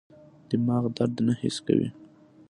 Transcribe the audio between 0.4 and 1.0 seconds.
دماغ